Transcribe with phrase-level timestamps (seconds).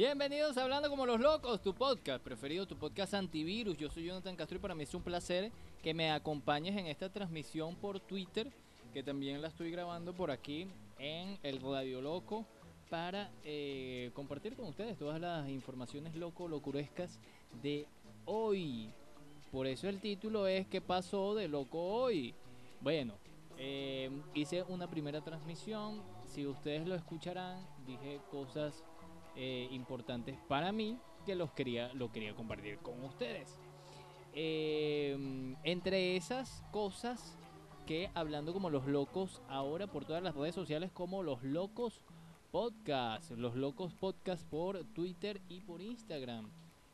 [0.00, 3.76] Bienvenidos a Hablando como los locos, tu podcast preferido, tu podcast antivirus.
[3.76, 7.12] Yo soy Jonathan Castro y para mí es un placer que me acompañes en esta
[7.12, 8.50] transmisión por Twitter,
[8.94, 10.66] que también la estoy grabando por aquí
[10.98, 12.46] en el Radio Loco
[12.88, 17.20] para eh, compartir con ustedes todas las informaciones loco, locurescas
[17.62, 17.86] de
[18.24, 18.94] hoy.
[19.52, 22.34] Por eso el título es ¿Qué pasó de loco hoy?
[22.80, 23.18] Bueno,
[23.58, 26.00] eh, hice una primera transmisión.
[26.26, 28.82] Si ustedes lo escucharán, dije cosas
[29.36, 33.58] eh, importantes para mí que los quería, lo quería compartir con ustedes.
[34.32, 37.36] Eh, entre esas cosas
[37.86, 42.00] que hablando como los locos ahora por todas las redes sociales como los locos
[42.50, 46.50] podcast, los locos podcast por Twitter y por Instagram.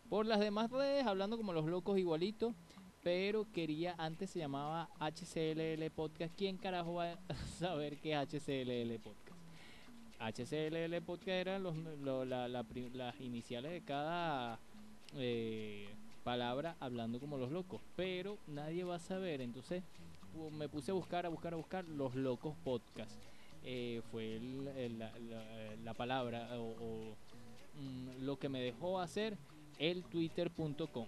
[0.08, 2.54] Por las demás redes hablando como los locos igualito,
[3.02, 6.34] pero quería antes se llamaba HCLL podcast.
[6.36, 9.25] ¿Quién carajo va a saber qué es HCLL podcast?
[10.18, 14.58] HCLL podcast eran los, lo- la- las iniciales de cada
[15.14, 15.88] eh,
[16.24, 19.82] palabra hablando como los locos, pero nadie va a saber, entonces
[20.52, 23.12] me puse a buscar, a buscar, a buscar los locos podcast.
[23.64, 27.16] Eh, fue la, la- la palabra o, o,
[27.80, 29.36] mm, lo que me dejó hacer
[29.78, 31.06] el twitter.com.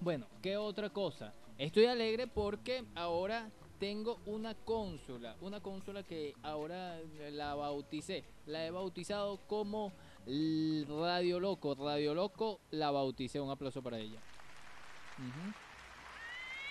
[0.00, 1.32] Bueno, ¿qué otra cosa?
[1.56, 6.98] Estoy alegre porque ahora tengo una consola, una consola que ahora
[7.30, 9.92] la bauticé, la he bautizado como
[10.26, 14.20] Radio Loco, Radio Loco la bauticé, un aplauso para ella.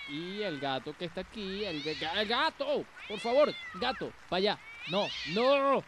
[0.08, 4.58] Y el gato que está aquí, el, el gato, por favor, gato, para allá.
[4.90, 5.82] No, no.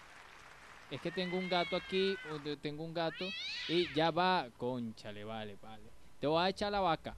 [0.90, 2.16] Es que tengo un gato aquí,
[2.60, 3.24] tengo un gato
[3.68, 5.84] y ya va, conchale, vale, vale.
[6.18, 7.16] Te voy a echar la vaca.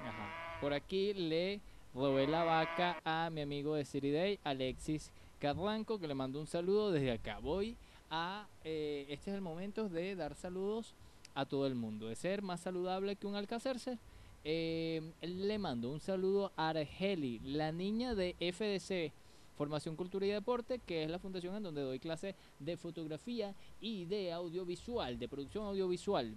[0.00, 0.58] Ajá.
[0.60, 1.60] Por aquí le
[1.94, 6.46] robé la vaca a mi amigo de City Day, Alexis Carranco, que le mando un
[6.46, 7.38] saludo desde acá.
[7.38, 7.76] Voy
[8.10, 8.46] a.
[8.64, 10.94] eh, este es el momento de dar saludos
[11.34, 13.98] a todo el mundo, de ser más saludable que un alcacerse.
[14.44, 19.12] Eh, le mando un saludo a Argeli, la niña de FDC,
[19.56, 24.04] Formación, Cultura y Deporte, que es la fundación en donde doy clases de fotografía y
[24.04, 26.36] de audiovisual, de producción audiovisual.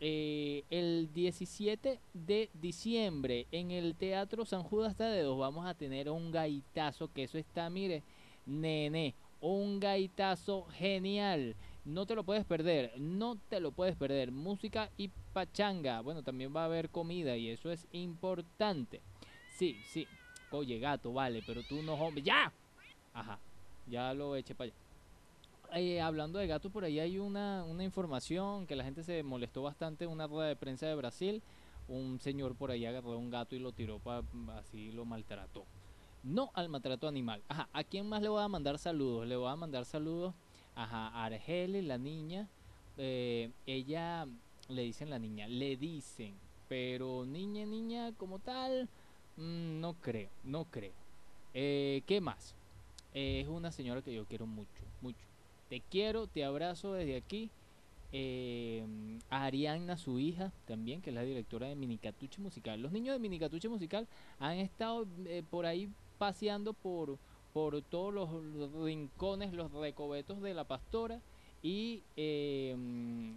[0.00, 6.30] Eh, el 17 de diciembre en el Teatro San Judas Tadeos vamos a tener un
[6.30, 8.02] gaitazo, que eso está, mire,
[8.46, 11.56] nene, un gaitazo genial.
[11.84, 14.30] No te lo puedes perder, no te lo puedes perder.
[14.30, 16.00] Música y pachanga.
[16.02, 19.00] Bueno, también va a haber comida y eso es importante.
[19.56, 20.06] Sí, sí.
[20.50, 22.22] Oye, gato, vale, pero tú no, hombre.
[22.22, 22.52] ¡Ya!
[23.14, 23.38] Ajá,
[23.86, 24.87] ya lo eché para allá.
[25.74, 29.62] Eh, hablando de gato, por ahí hay una, una información que la gente se molestó
[29.62, 31.42] bastante en una rueda de prensa de Brasil.
[31.88, 34.22] Un señor por ahí agarró un gato y lo tiró para
[34.56, 35.64] así lo maltrató.
[36.22, 37.42] No al maltrato animal.
[37.48, 39.26] Ajá, ¿a quién más le voy a mandar saludos?
[39.26, 40.34] Le voy a mandar saludos
[40.74, 42.48] a Argeli, la niña.
[42.96, 44.26] Eh, ella
[44.68, 46.34] le dicen la niña, le dicen,
[46.68, 48.88] pero niña, niña como tal,
[49.36, 50.92] mm, no creo, no creo.
[51.54, 52.54] Eh, ¿Qué más?
[53.14, 55.27] Es una señora que yo quiero mucho, mucho.
[55.68, 57.50] Te quiero, te abrazo desde aquí.
[58.10, 58.86] Eh,
[59.28, 62.80] a Arianna, su hija, también, que es la directora de Minicatuche Musical.
[62.80, 64.08] Los niños de Minicatuche Musical
[64.38, 67.18] han estado eh, por ahí paseando por,
[67.52, 68.30] por todos los
[68.82, 71.20] rincones, los recobetos de la pastora
[71.62, 72.76] y eh,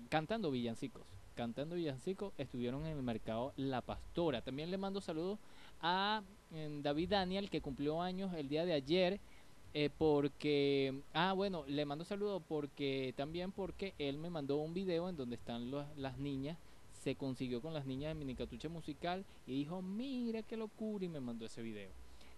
[0.10, 1.04] cantando villancicos.
[1.36, 4.42] Cantando villancicos, estuvieron en el mercado La Pastora.
[4.42, 5.40] También le mando saludos
[5.82, 6.24] a
[6.54, 9.20] eh, David Daniel, que cumplió años el día de ayer.
[9.74, 15.08] Eh, porque, ah, bueno, le mando saludos porque también porque él me mandó un video
[15.08, 16.58] en donde están las niñas,
[16.92, 21.22] se consiguió con las niñas de Minicatuche Musical y dijo, mira qué locura y me
[21.22, 21.90] mandó ese video.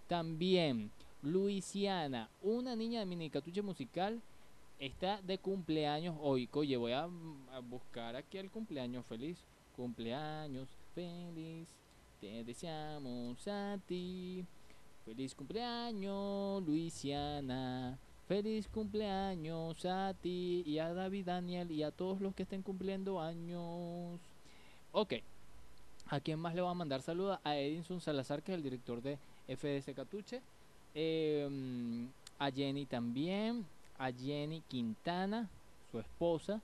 [0.08, 0.92] También,
[1.24, 4.22] Luisiana, una niña de Minicatuche Musical,
[4.78, 6.48] está de cumpleaños hoy.
[6.54, 7.10] Oye, voy a,
[7.52, 9.40] a buscar aquí el cumpleaños feliz.
[9.76, 11.68] Cumpleaños feliz,
[12.22, 14.46] te deseamos a ti.
[15.06, 18.00] Feliz cumpleaños, Luisiana.
[18.26, 23.20] Feliz cumpleaños a ti y a David Daniel y a todos los que estén cumpliendo
[23.20, 24.18] años.
[24.94, 25.16] Ok.
[26.08, 27.38] ¿A quién más le va a mandar saludos?
[27.44, 29.18] A Edinson Salazar, que es el director de
[29.48, 30.42] FDS Catuche.
[30.96, 31.50] Eh,
[32.40, 33.66] a Jenny también.
[33.98, 35.50] A Jenny Quintana,
[35.92, 36.62] su esposa,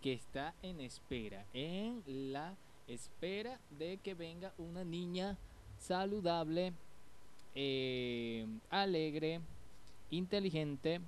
[0.00, 1.44] que está en espera.
[1.52, 2.54] En la
[2.88, 5.36] espera de que venga una niña
[5.78, 6.72] saludable
[7.54, 9.40] eh, alegre,
[10.10, 11.00] inteligente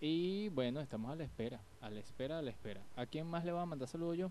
[0.00, 2.80] y bueno, estamos a la espera, a la espera, a la espera.
[2.96, 4.30] ¿A quién más le va a mandar saludo yo?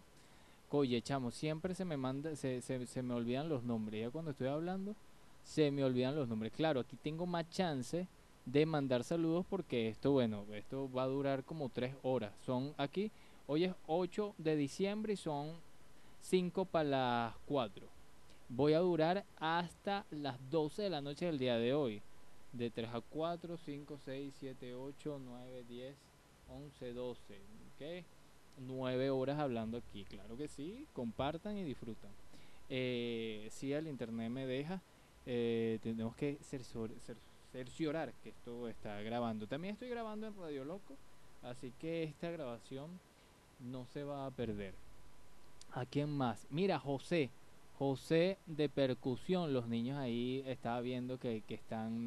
[0.71, 4.01] Oye, chamo, siempre se me manda, se, se, se me olvidan los nombres.
[4.01, 4.95] Ya cuando estoy hablando,
[5.43, 6.51] se me olvidan los nombres.
[6.53, 8.07] Claro, aquí tengo más chance
[8.45, 12.33] de mandar saludos porque esto, bueno, esto va a durar como tres horas.
[12.45, 13.11] Son aquí
[13.51, 15.53] Hoy es 8 de diciembre y son
[16.21, 17.87] 5 para las 4.
[18.51, 22.01] Voy a durar hasta las 12 de la noche del día de hoy.
[22.51, 25.95] De 3 a 4, 5, 6, 7, 8, 9, 10,
[26.49, 27.35] 11, 12.
[27.35, 28.05] ¿Ok?
[28.57, 30.03] 9 horas hablando aquí.
[30.05, 30.87] Claro que sí.
[30.93, 32.09] Compartan y disfrutan.
[32.69, 34.81] Eh, si el internet me deja,
[35.27, 39.45] eh, tenemos que cerciorar que esto está grabando.
[39.45, 40.95] También estoy grabando en Radio Loco.
[41.43, 42.99] Así que esta grabación
[43.59, 44.73] no se va a perder.
[45.71, 46.47] ¿A quién más?
[46.49, 47.29] Mira, José.
[47.79, 49.53] José de percusión.
[49.53, 52.05] Los niños ahí estaba viendo que, están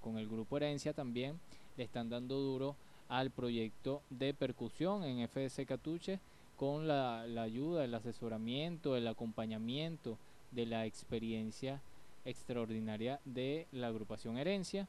[0.00, 1.38] con el grupo Herencia también.
[1.76, 2.74] Le están dando duro
[3.08, 6.20] al proyecto de percusión en FDC Catuche
[6.56, 10.16] con la, la ayuda, el asesoramiento, el acompañamiento
[10.52, 11.82] de la experiencia
[12.24, 14.88] extraordinaria de la agrupación Herencia.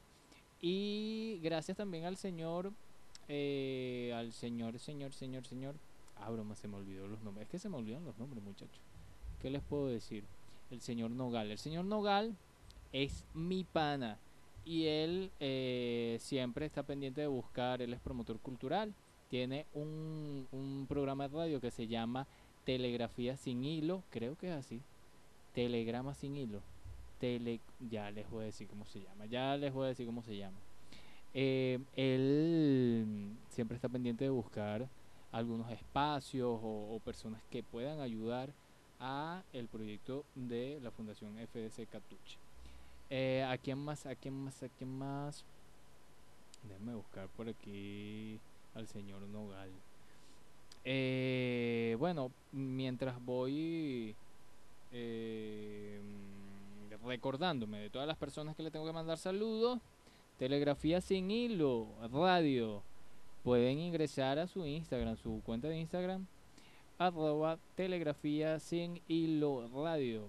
[0.62, 2.72] Y gracias también al señor,
[3.27, 5.75] eh, al señor, señor, señor, señor
[6.24, 7.45] Ah, broma, se me olvidó los nombres.
[7.48, 8.80] Es que se me olvidan los nombres, muchachos.
[9.42, 10.24] ¿Qué les puedo decir?
[10.70, 11.52] El señor Nogal.
[11.52, 12.36] El señor Nogal
[12.92, 14.20] es mi pana.
[14.64, 17.82] Y él eh, siempre está pendiente de buscar.
[17.82, 18.94] Él es promotor cultural.
[19.30, 22.28] Tiene un, programa de radio que se llama
[22.66, 24.04] Telegrafía sin hilo.
[24.10, 24.82] Creo que es así.
[25.54, 26.62] Telegrama sin hilo.
[27.20, 27.60] Tele,
[27.90, 29.26] ya les voy a decir cómo se llama.
[29.26, 30.58] Ya les voy a decir cómo se llama.
[31.34, 34.90] Eh, él siempre está pendiente de buscar
[35.32, 38.54] algunos espacios o, personas que puedan ayudar
[39.01, 42.38] a el proyecto de la Fundación FDC Catuche.
[43.09, 44.06] Eh, ¿A quién más?
[44.06, 44.63] ¿A quién más?
[44.63, 45.44] ¿A quién más?
[46.63, 48.39] Déjenme buscar por aquí
[48.75, 49.69] al señor Nogal.
[50.86, 54.15] Eh, bueno, mientras voy
[54.92, 56.00] eh,
[57.03, 59.80] recordándome de todas las personas que le tengo que mandar saludos,
[60.38, 62.81] Telegrafía sin hilo, radio,
[63.44, 66.25] pueden ingresar a su Instagram, su cuenta de Instagram,
[67.07, 70.27] arroba telegrafía sin hilo radio,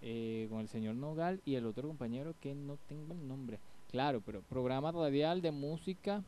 [0.00, 3.58] eh, con el señor Nogal y el otro compañero que no tengo el nombre.
[3.90, 6.24] Claro, pero programa radial de música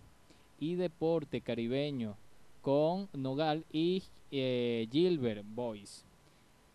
[0.59, 2.19] y deporte caribeño
[2.61, 6.05] con Nogal y eh, Gilbert Boys.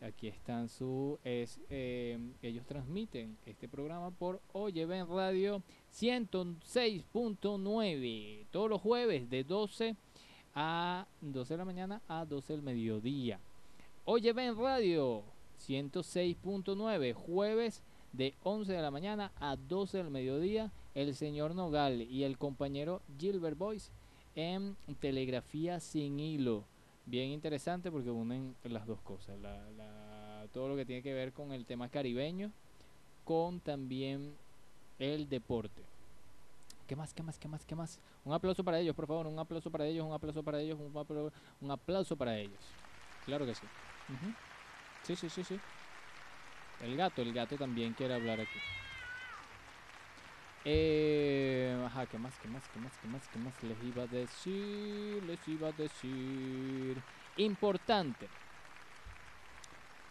[0.01, 1.19] Aquí están su.
[1.23, 5.61] Es, eh, ellos transmiten este programa por Oye Ven Radio
[5.91, 9.97] 106.9 todos los jueves de 12
[10.59, 13.39] a 12 de la mañana a 12 del mediodía.
[14.05, 15.23] Oye Ven Radio
[15.67, 20.71] 106.9 jueves de 11 de la mañana a 12 del mediodía.
[20.95, 23.91] El señor Nogal y el compañero Gilbert Boyce
[24.35, 26.63] en Telegrafía sin hilo
[27.05, 29.37] bien interesante porque unen las dos cosas,
[30.53, 32.51] todo lo que tiene que ver con el tema caribeño,
[33.23, 34.33] con también
[34.97, 35.96] el deporte.
[36.87, 37.99] ¿Qué más, qué más, qué más, qué más?
[38.23, 40.79] Un aplauso para ellos, por favor, un aplauso para ellos, un aplauso para ellos,
[41.59, 42.59] un aplauso, para ellos.
[43.25, 43.67] Claro que sí.
[45.03, 45.59] Sí, sí, sí, sí.
[46.81, 48.59] El gato, el gato también quiere hablar aquí.
[50.63, 54.07] Eh, ajá, ¿qué más, qué más, qué más, qué más, qué más les iba a
[54.07, 55.23] decir?
[55.23, 57.01] Les iba a decir.
[57.35, 58.29] Importante.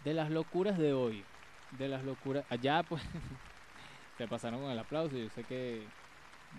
[0.03, 1.25] De las locuras de hoy.
[1.71, 2.45] De las locuras.
[2.49, 3.01] Allá, pues.
[4.19, 5.17] se pasaron con el aplauso.
[5.17, 5.87] Yo sé que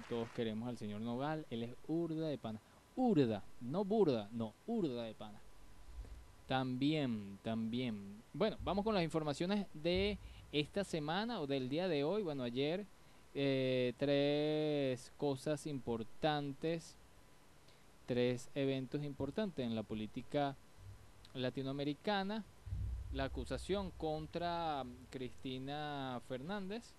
[0.09, 1.47] todos queremos al señor Nogal.
[1.51, 2.61] Él es urda de pana.
[2.97, 5.41] Urda, no burda, no, urda de pana.
[6.47, 8.23] También, también.
[8.33, 10.19] Bueno, vamos con las informaciones de
[10.51, 12.23] esta semana o del día de hoy.
[12.23, 12.87] Bueno, ayer
[13.35, 16.97] eh, tres cosas importantes,
[18.07, 20.57] tres eventos importantes en la política
[21.35, 22.45] latinoamericana.
[23.13, 26.95] La acusación contra Cristina Fernández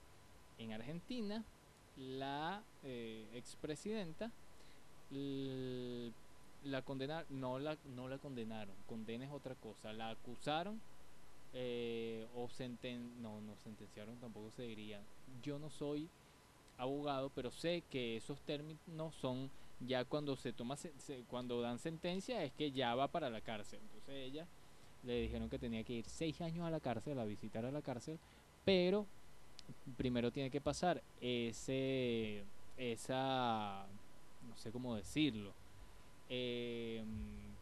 [0.58, 1.44] en Argentina,
[2.00, 4.32] la eh, expresidenta
[6.64, 10.80] la condenaron, no la, no la condenaron, condena es otra cosa, la acusaron
[11.54, 15.02] eh, o senten, no, no sentenciaron tampoco se diría.
[15.42, 16.10] Yo no soy
[16.78, 20.76] abogado, pero sé que esos términos son ya cuando se toma
[21.28, 23.80] cuando dan sentencia es que ya va para la cárcel.
[23.82, 24.48] Entonces ella
[25.04, 27.82] le dijeron que tenía que ir seis años a la cárcel a visitar a la
[27.82, 28.20] cárcel,
[28.66, 29.08] pero
[29.98, 32.44] primero tiene que pasar ese
[32.78, 33.86] esa
[34.48, 35.52] no sé cómo decirlo
[36.30, 37.04] eh,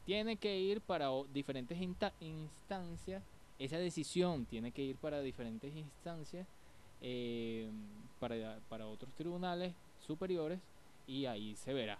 [0.05, 1.79] tiene que ir para diferentes
[2.19, 3.23] instancias
[3.59, 6.45] esa decisión tiene que ir para diferentes instancias
[7.01, 7.69] eh,
[8.19, 9.73] para, para otros tribunales
[10.05, 10.59] superiores
[11.07, 11.97] y ahí se verá.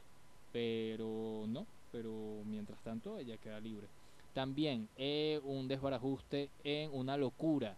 [0.52, 2.12] Pero no, pero
[2.46, 3.88] mientras tanto ella queda libre.
[4.34, 7.76] También eh, un desbarajuste en una locura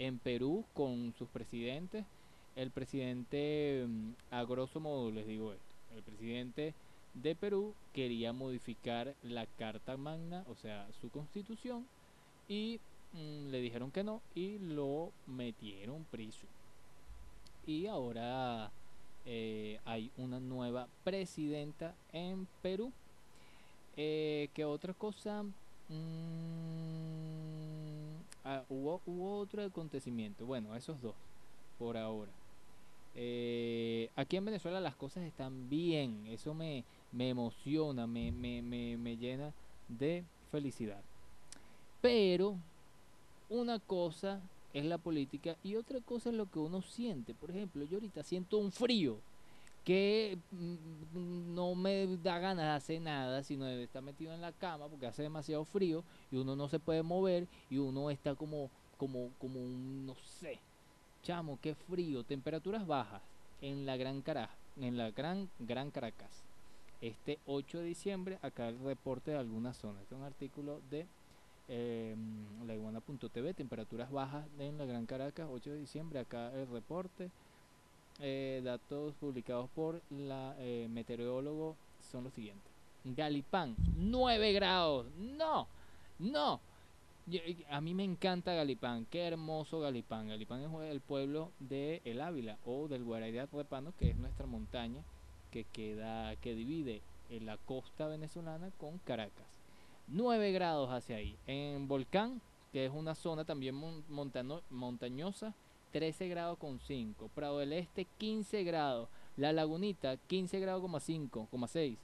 [0.00, 2.04] en Perú con sus presidentes.
[2.56, 6.74] El presidente, mm, a grosso modo les digo esto, el presidente
[7.14, 11.86] de Perú quería modificar la Carta Magna, o sea, su constitución,
[12.48, 12.80] y
[13.12, 16.46] mm, le dijeron que no y lo metieron preso.
[17.66, 18.70] Y ahora
[19.26, 22.90] eh, hay una nueva presidenta en Perú.
[23.96, 25.42] Eh, ¿Qué otra cosa?
[25.88, 27.49] Mm,
[28.44, 29.00] ah, hubo,
[29.38, 30.46] otro acontecimiento.
[30.46, 31.14] Bueno, esos dos,
[31.78, 32.30] por ahora.
[33.14, 36.26] Eh, aquí en Venezuela las cosas están bien.
[36.28, 39.52] Eso me, me emociona, me, me, me llena
[39.88, 41.02] de felicidad.
[42.00, 42.56] Pero
[43.48, 44.40] una cosa
[44.72, 47.34] es la política y otra cosa es lo que uno siente.
[47.34, 49.18] Por ejemplo, yo ahorita siento un frío
[49.84, 54.52] que mm, no me da ganas de hacer nada, sino de estar metido en la
[54.52, 58.70] cama porque hace demasiado frío y uno no se puede mover y uno está como,
[58.96, 60.58] como, como un, no sé,
[61.22, 63.22] chamo, qué frío, temperaturas bajas
[63.60, 66.44] en la Gran Caracas, en la Gran, Gran Caracas.
[67.00, 70.02] Este 8 de diciembre, acá el reporte de algunas zonas.
[70.02, 71.06] Este es un artículo de
[71.68, 72.14] eh,
[72.66, 77.30] la iguana.tv, temperaturas bajas en la Gran Caracas, 8 de diciembre, acá el reporte.
[78.22, 82.70] Eh, datos publicados por la eh, meteorólogo son los siguientes.
[83.04, 85.06] Galipán, 9 grados.
[85.18, 85.66] No,
[86.18, 86.60] no.
[87.70, 90.28] A mí me encanta Galipán, qué hermoso Galipán.
[90.28, 95.02] Galipán es el pueblo de El Ávila o del Guaraidad Repano, que es nuestra montaña
[95.50, 99.46] que queda, que divide la costa venezolana con Caracas.
[100.08, 101.36] 9 grados hacia ahí.
[101.46, 102.40] En Volcán,
[102.72, 103.80] que es una zona también
[104.70, 105.54] montañosa,
[105.90, 107.30] 13 grados con 5.
[107.34, 109.08] Prado del Este, 15 grados.
[109.36, 111.98] La Lagunita, 15 grados, 5, 6.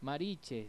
[0.00, 0.68] Mariche,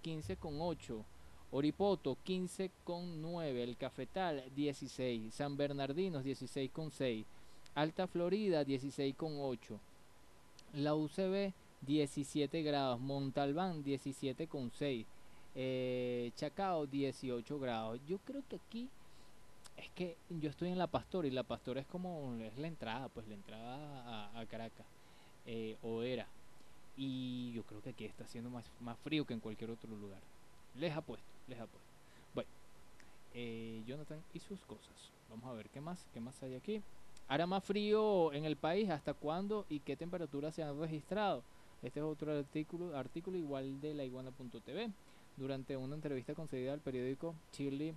[0.00, 1.04] 15 con 8.
[1.50, 7.24] Oripoto 15 con 9, El Cafetal 16, San Bernardino 16 con 6,
[7.74, 9.80] Alta Florida 16 con 8,
[10.74, 15.06] la UCB 17 grados, Montalbán 17 con 6,
[15.54, 17.98] eh, Chacao 18 grados.
[18.06, 18.90] Yo creo que aquí
[19.78, 23.08] es que yo estoy en la Pastora y la Pastora es como es la entrada,
[23.08, 24.86] pues la entrada a, Caracas
[25.46, 26.26] eh, o era.
[26.96, 30.20] Y yo creo que aquí está haciendo más, más frío que en cualquier otro lugar.
[30.74, 31.88] Les apuesto, les apuesto.
[32.34, 32.50] Bueno,
[33.34, 35.12] eh, Jonathan y sus cosas.
[35.30, 36.82] Vamos a ver qué más, qué más hay aquí.
[37.28, 38.90] ¿Hará más frío en el país?
[38.90, 39.64] ¿Hasta cuándo?
[39.68, 41.44] ¿Y qué temperaturas se han registrado?
[41.82, 44.90] Este es otro artículo, artículo igual de la iguana.tv
[45.36, 47.94] durante una entrevista concedida al periódico Chile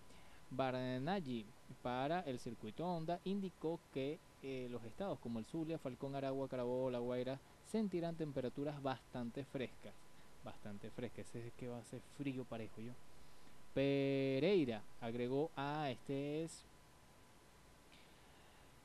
[0.52, 1.46] Baranagi
[1.82, 6.92] para el circuito Onda, indicó que eh, los estados como el Zulia, Falcón, Aragua, Carabobo,
[6.92, 9.94] La Guaira sentirán temperaturas bastante frescas.
[10.44, 12.92] Bastante frescas, ese es que va a ser frío parejo yo.
[13.74, 16.66] Pereira agregó, ah, este es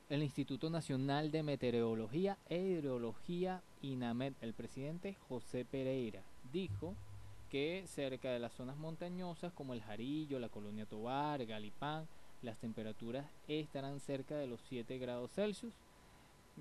[0.08, 6.94] el Instituto Nacional de Meteorología e Hidrología, INAMED, el presidente José Pereira, dijo
[7.50, 12.06] que cerca de las zonas montañosas como el Jarillo, la Colonia Tobar, Galipán,
[12.42, 15.74] las temperaturas estarán cerca de los 7 grados Celsius.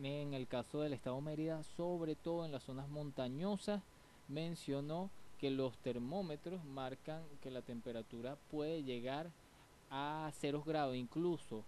[0.01, 3.81] En el caso del estado Mérida, sobre todo en las zonas montañosas,
[4.27, 9.31] mencionó que los termómetros marcan que la temperatura puede llegar
[9.89, 11.63] a 0 grados, incluso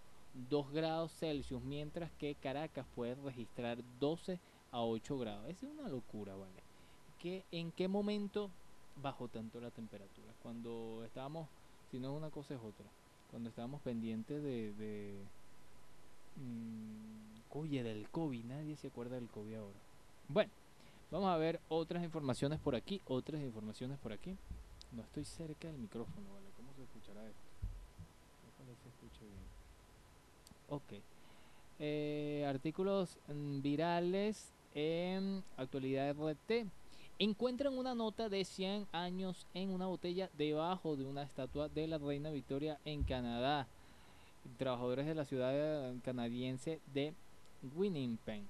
[0.50, 4.38] 2 grados Celsius, mientras que Caracas puede registrar 12
[4.72, 5.48] a 8 grados.
[5.48, 6.62] Es una locura, ¿vale?
[7.18, 8.50] ¿Que, ¿En qué momento
[9.02, 10.32] bajó tanto la temperatura.
[10.42, 11.48] Cuando estábamos,
[11.90, 12.86] si no es una cosa es otra,
[13.30, 15.18] cuando estábamos pendientes de, de
[16.36, 19.78] mmm, oye, del COVID, nadie se acuerda del COVID ahora.
[20.28, 20.50] Bueno,
[21.10, 24.36] vamos a ver otras informaciones por aquí, otras informaciones por aquí.
[24.92, 26.46] No estoy cerca del micrófono, ¿vale?
[26.56, 27.42] ¿Cómo se escuchará esto?
[28.54, 29.58] Ojalá se escuche bien.
[30.70, 31.02] Ok.
[31.80, 36.66] Eh, artículos mm, virales en actualidad RT
[37.18, 41.98] encuentran una nota de 100 años en una botella debajo de una estatua de la
[41.98, 43.66] reina Victoria en Canadá.
[44.56, 47.14] Trabajadores de la ciudad canadiense de
[47.76, 48.44] Winnipeg,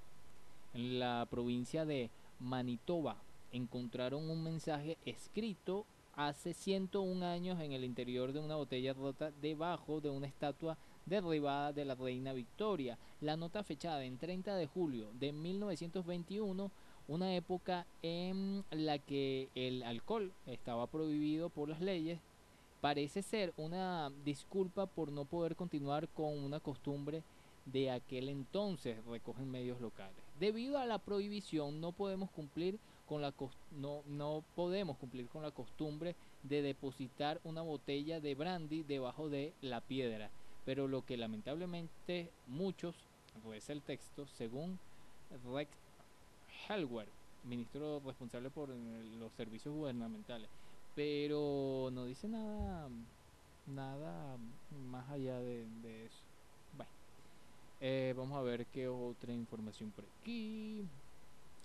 [0.75, 2.11] en la provincia de
[2.41, 3.17] Manitoba,
[3.53, 10.01] encontraron un mensaje escrito hace 101 años en el interior de una botella rota debajo
[10.03, 12.99] de una estatua derribada de la reina Victoria.
[13.23, 16.71] La nota fechada en 30 de julio de 1921
[17.09, 22.21] una época en la que el alcohol estaba prohibido por las leyes,
[22.81, 27.23] parece ser una disculpa por no poder continuar con una costumbre
[27.65, 30.17] de aquel entonces, recogen medios locales.
[30.39, 33.33] Debido a la prohibición no podemos cumplir con la
[33.73, 39.55] no, no podemos cumplir con la costumbre de depositar una botella de brandy debajo de
[39.63, 40.31] la piedra,
[40.65, 42.95] pero lo que lamentablemente muchos,
[43.43, 44.79] pues el texto, según
[45.53, 45.88] Rex
[47.45, 50.49] Ministro responsable por eh, los servicios gubernamentales.
[50.95, 52.89] Pero no dice nada,
[53.67, 54.37] nada
[54.91, 55.63] más allá de,
[56.05, 56.23] eso.
[56.77, 56.91] Bueno,
[57.81, 60.85] eh, vamos a ver qué otra información por aquí.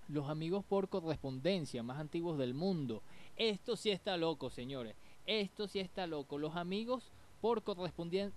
[0.07, 3.01] Los amigos por correspondencia más antiguos del mundo.
[3.35, 4.95] Esto sí está loco, señores.
[5.25, 6.37] Esto sí está loco.
[6.37, 8.31] Los amigos por, correspondencia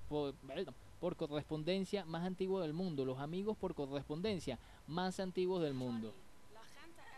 [1.00, 3.04] por correspondencia más antiguos del mundo.
[3.04, 6.14] Los amigos por correspondencia más antiguos del mundo.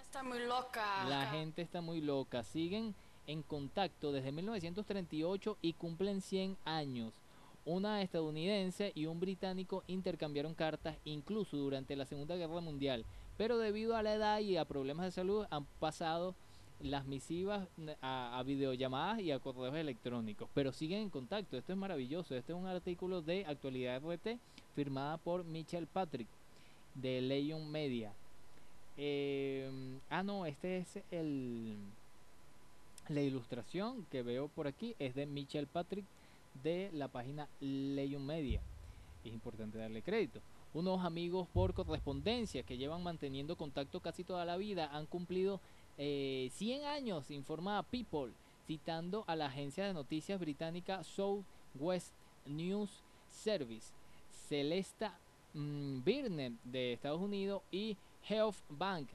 [0.09, 1.05] La gente está muy loca.
[1.09, 2.43] La gente está muy loca.
[2.43, 2.95] Siguen
[3.27, 7.12] en contacto desde 1938 y cumplen 100 años.
[7.67, 13.05] Una estadounidense y un británico intercambiaron cartas incluso durante la Segunda Guerra Mundial,
[13.37, 16.35] pero debido a la edad y a problemas de salud han pasado
[16.81, 17.69] las misivas
[18.00, 21.59] a, a, videollamadas y a correos electrónicos, pero siguen en contacto.
[21.59, 22.35] Esto es maravilloso.
[22.35, 24.38] Este es un artículo de Actualidad RT
[24.75, 26.29] firmada por Michelle Patrick
[26.95, 28.15] de Leon Media.
[28.99, 29.71] Eh,
[30.11, 31.76] ah, no, este es el
[33.09, 36.05] la ilustración que veo por aquí es de Michelle Patrick
[36.62, 38.61] de la página Leon Media.
[39.25, 40.40] Es importante darle crédito.
[40.75, 45.61] Unos amigos por correspondencia que llevan manteniendo contacto casi toda la vida han cumplido
[45.97, 48.33] eh, 100 años, informa People,
[48.67, 51.45] citando a la agencia de noticias británica South
[51.78, 52.12] West
[52.47, 52.91] News
[53.30, 53.93] Service,
[54.49, 55.19] Celesta
[55.54, 57.97] mmm, Birne de Estados Unidos y
[58.28, 59.08] Health Bank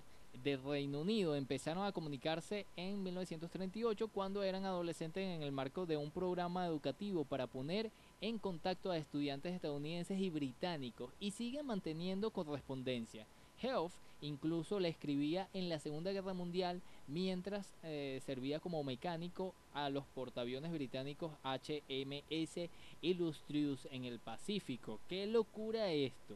[0.44, 5.98] de Reino Unido empezaron a comunicarse en 1938 cuando eran adolescentes en el marco de
[5.98, 12.32] un programa educativo para poner en contacto a estudiantes estadounidenses y británicos y siguen manteniendo
[12.32, 13.28] correspondencia.
[13.62, 19.90] Health incluso le escribía en la Segunda Guerra Mundial mientras eh, servía como mecánico a
[19.90, 22.70] los portaaviones británicos HMS
[23.02, 25.00] Illustrious en el Pacífico.
[25.08, 26.36] ¡Qué locura esto!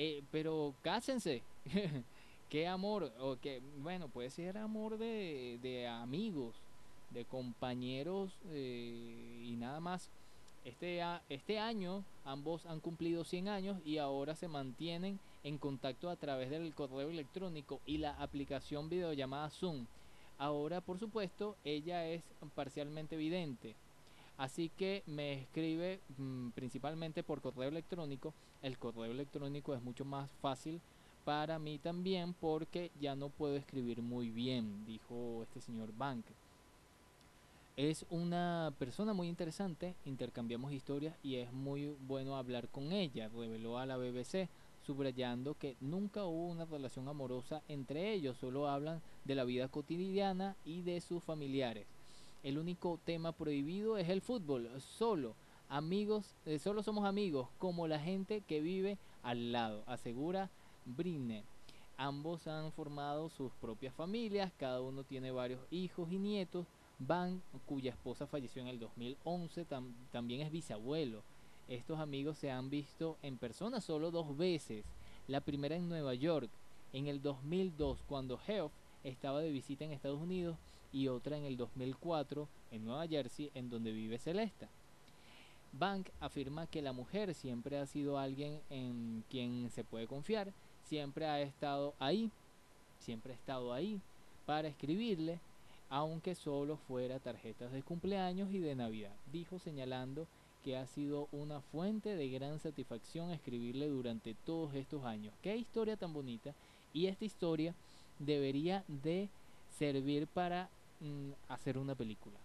[0.00, 1.42] Eh, pero cásense.
[2.48, 6.56] qué amor, o que, bueno, puede ser amor de, de amigos,
[7.10, 10.10] de compañeros eh, y nada más.
[10.64, 11.00] Este,
[11.30, 16.50] este año ambos han cumplido 100 años y ahora se mantienen en contacto a través
[16.50, 19.86] del correo electrónico y la aplicación videollamada Zoom.
[20.36, 22.22] Ahora, por supuesto, ella es
[22.54, 23.76] parcialmente vidente.
[24.36, 28.34] Así que me escribe mmm, principalmente por correo electrónico.
[28.62, 30.80] El correo electrónico es mucho más fácil
[31.28, 36.24] para mí también porque ya no puedo escribir muy bien, dijo este señor Bank.
[37.76, 43.76] Es una persona muy interesante, intercambiamos historias y es muy bueno hablar con ella, reveló
[43.76, 44.48] a la BBC,
[44.86, 50.56] subrayando que nunca hubo una relación amorosa entre ellos, solo hablan de la vida cotidiana
[50.64, 51.86] y de sus familiares.
[52.42, 55.34] El único tema prohibido es el fútbol, solo
[55.68, 60.48] amigos, eh, solo somos amigos como la gente que vive al lado, asegura
[60.96, 61.44] Brinne.
[61.96, 66.66] Ambos han formado sus propias familias, cada uno tiene varios hijos y nietos.
[67.00, 71.22] Van, cuya esposa falleció en el 2011, tam también es bisabuelo.
[71.68, 74.84] Estos amigos se han visto en persona solo dos veces.
[75.26, 76.50] La primera en Nueva York,
[76.92, 78.72] en el 2002, cuando Heath
[79.04, 80.56] estaba de visita en Estados Unidos,
[80.92, 84.68] y otra en el 2004 en Nueva Jersey, en donde vive Celesta.
[85.72, 90.52] Bank afirma que la mujer siempre ha sido alguien en quien se puede confiar
[90.88, 92.30] siempre ha estado ahí,
[92.98, 94.00] siempre ha estado ahí
[94.46, 95.38] para escribirle,
[95.90, 100.26] aunque solo fuera tarjetas de cumpleaños y de Navidad, dijo señalando
[100.64, 105.34] que ha sido una fuente de gran satisfacción escribirle durante todos estos años.
[105.42, 106.54] Qué historia tan bonita
[106.92, 107.74] y esta historia
[108.18, 109.28] debería de
[109.78, 110.68] servir para
[111.00, 112.38] mm, hacer una película.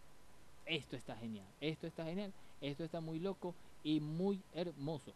[0.65, 5.13] Esto está genial, esto está genial, esto está muy loco y muy hermoso.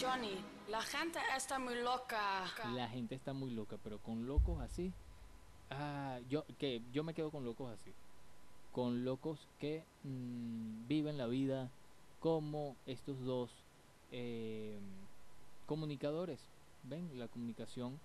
[0.00, 0.36] Johnny,
[0.68, 2.44] la gente está muy loca.
[2.74, 4.92] La gente está muy loca, pero con locos así.
[5.70, 7.92] Ah, yo que yo me quedo con locos así.
[8.72, 11.70] Con locos que mmm, viven la vida
[12.20, 13.50] como estos dos
[14.12, 14.78] eh,
[15.66, 16.40] comunicadores.
[16.84, 17.98] Ven, la comunicación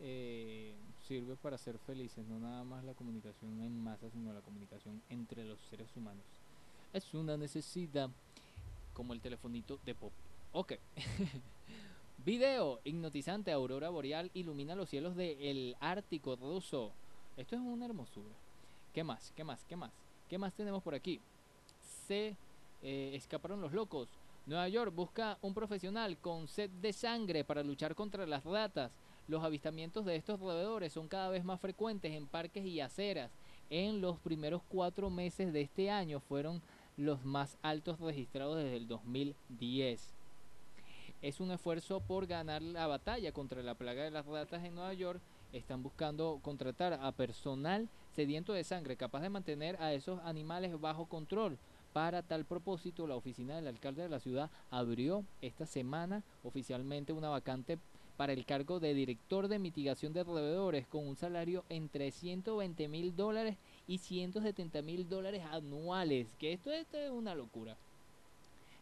[0.00, 0.74] eh,
[1.06, 5.44] sirve para ser felices, no nada más la comunicación en masa, sino la comunicación entre
[5.44, 6.24] los seres humanos.
[6.92, 8.10] Es una necesidad
[8.94, 10.12] como el telefonito de pop.
[10.52, 10.74] Ok.
[12.24, 16.92] Video hipnotizante aurora boreal ilumina los cielos del Ártico ruso.
[17.36, 18.34] Esto es una hermosura.
[18.92, 19.32] ¿Qué más?
[19.36, 19.64] ¿Qué más?
[19.64, 19.92] ¿Qué más?
[20.28, 21.20] ¿Qué más tenemos por aquí?
[22.08, 22.36] Se
[22.82, 24.08] eh, escaparon los locos.
[24.46, 28.90] Nueva York busca un profesional con sed de sangre para luchar contra las ratas.
[29.28, 33.30] Los avistamientos de estos roedores son cada vez más frecuentes en parques y aceras.
[33.70, 36.60] En los primeros cuatro meses de este año fueron
[36.96, 40.15] los más altos registrados desde el 2010
[41.22, 44.94] es un esfuerzo por ganar la batalla contra la plaga de las ratas en Nueva
[44.94, 45.20] York.
[45.52, 51.06] están buscando contratar a personal sediento de sangre capaz de mantener a esos animales bajo
[51.06, 51.58] control.
[51.92, 57.30] Para tal propósito, la oficina del alcalde de la ciudad abrió esta semana oficialmente una
[57.30, 57.78] vacante
[58.16, 63.14] para el cargo de director de mitigación de roedores con un salario entre 120 mil
[63.14, 66.34] dólares y 170 mil dólares anuales.
[66.38, 67.76] Que esto, esto es una locura.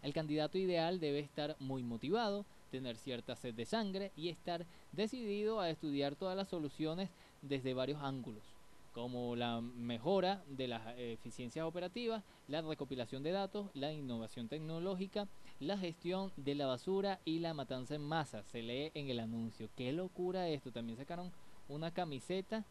[0.04, 5.60] El candidato ideal debe estar muy motivado, tener cierta sed de sangre y estar decidido
[5.60, 7.08] a estudiar todas las soluciones
[7.42, 8.54] desde varios ángulos
[8.94, 15.26] como la mejora de las eficiencias operativas, la recopilación de datos, la innovación tecnológica,
[15.58, 18.44] la gestión de la basura y la matanza en masa.
[18.44, 19.68] Se lee en el anuncio.
[19.76, 20.70] Qué locura esto.
[20.70, 21.32] También sacaron
[21.68, 22.64] una camiseta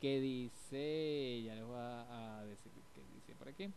[0.00, 3.68] que dice, ya les voy a, decir qué dice por aquí.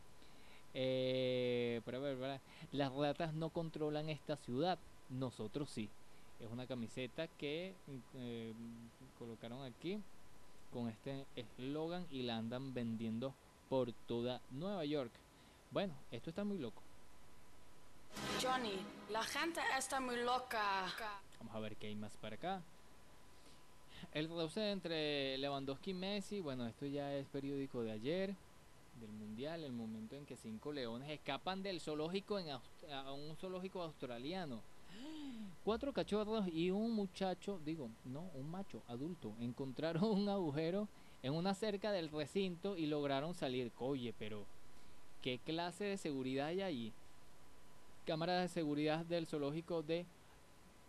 [0.73, 4.79] Eh, para ver, para, las ratas no controlan esta ciudad,
[5.09, 5.89] nosotros sí.
[6.39, 7.73] Es una camiseta que
[8.15, 8.53] eh,
[9.17, 9.99] colocaron aquí
[10.71, 13.33] con este eslogan y la andan vendiendo
[13.67, 15.11] por toda Nueva York.
[15.71, 16.81] Bueno, esto está muy loco.
[18.41, 18.79] Johnny,
[19.09, 20.87] la gente está muy loca.
[21.39, 22.61] Vamos a ver qué hay más para acá.
[24.13, 28.35] El roce entre Lewandowski y Messi, bueno, esto ya es periódico de ayer,
[28.99, 33.81] del Mundial, el momento en que cinco leones escapan del zoológico en a un zoológico
[33.81, 34.61] australiano.
[35.63, 40.87] Cuatro cachorros y un muchacho, digo, no, un macho adulto, encontraron un agujero
[41.21, 43.71] en una cerca del recinto y lograron salir.
[43.79, 44.45] Oye, pero
[45.21, 46.93] ¿qué clase de seguridad hay allí?
[48.05, 50.05] Cámaras de seguridad del zoológico de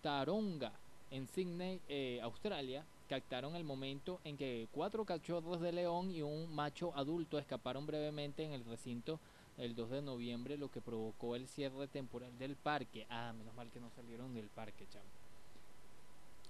[0.03, 0.73] Taronga,
[1.11, 6.55] en Sydney, eh, Australia, captaron el momento en que cuatro cachorros de león y un
[6.55, 9.19] macho adulto escaparon brevemente en el recinto
[9.59, 13.09] el 2 de noviembre, lo que provocó el cierre temporal del parque.
[13.11, 15.05] Ah, menos mal que no salieron del parque, chavo.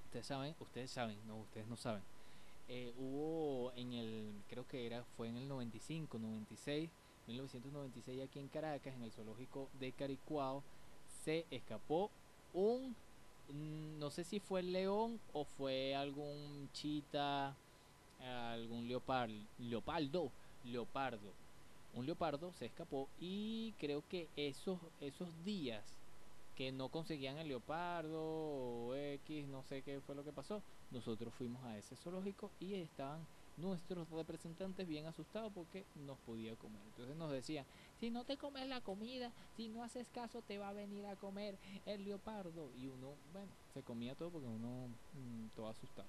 [0.04, 2.02] Ustedes saben, ustedes saben, no, ustedes no saben.
[2.68, 6.90] Eh, hubo en el, creo que era, fue en el 95, 96,
[7.26, 10.62] 1996 aquí en Caracas, en el zoológico de Caricuao,
[11.24, 12.10] se escapó
[12.52, 12.94] un,
[13.52, 17.54] no sé si fue el león o fue algún chita,
[18.20, 20.30] algún leopardo, leopardo,
[20.64, 21.32] leopardo.
[21.94, 25.84] Un leopardo se escapó y creo que esos, esos días
[26.56, 31.32] que no conseguían el leopardo o X, no sé qué fue lo que pasó, nosotros
[31.34, 33.26] fuimos a ese zoológico y estaban
[33.60, 36.80] nuestros representantes bien asustados porque nos podía comer.
[36.86, 37.66] Entonces nos decían,
[37.98, 41.16] si no te comes la comida, si no haces caso, te va a venir a
[41.16, 42.70] comer el leopardo.
[42.76, 46.08] Y uno, bueno, se comía todo porque uno mm, todo asustado.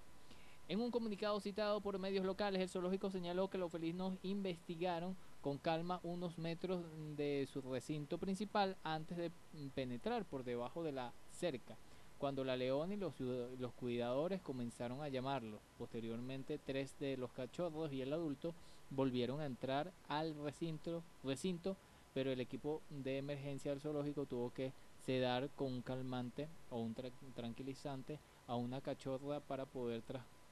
[0.68, 5.58] En un comunicado citado por medios locales, el zoológico señaló que los felinos investigaron con
[5.58, 6.86] calma unos metros
[7.18, 9.32] de su recinto principal antes de
[9.76, 11.78] penetrar por debajo de la cerca.
[12.22, 17.92] Cuando la leona y los, los cuidadores comenzaron a llamarlo, posteriormente tres de los cachorros
[17.92, 18.54] y el adulto
[18.92, 21.76] volvieron a entrar al recinto, recinto
[22.14, 24.72] pero el equipo de emergencia del zoológico tuvo que
[25.04, 26.96] sedar con un calmante o un
[27.34, 30.04] tranquilizante a una cachorra para poder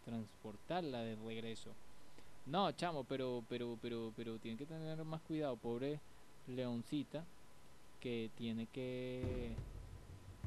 [0.04, 1.70] transportarla de regreso.
[2.48, 6.00] No, chamo, pero, pero, pero, pero tiene que tener más cuidado, pobre
[6.48, 7.24] leoncita,
[8.00, 9.54] que tiene que...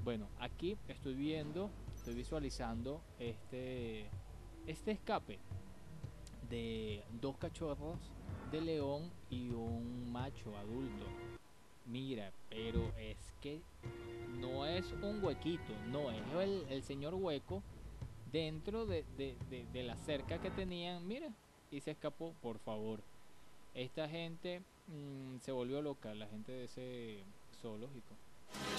[0.04, 4.06] Bueno, aquí estoy viendo, estoy visualizando este,
[4.66, 5.38] este escape
[6.50, 7.98] de dos cachorros
[8.50, 11.06] de león y un macho adulto.
[11.86, 13.60] Mira, pero es que
[14.40, 17.62] no es un huequito, no, es el, señor hueco
[18.32, 19.36] dentro de, de,
[19.72, 21.06] de la cerca que tenían.
[21.06, 21.28] Mira,
[21.70, 23.00] y se escapó, por favor.
[23.72, 27.22] Esta gente mm, se volvió loca, la gente de ese
[27.60, 28.16] zoológico.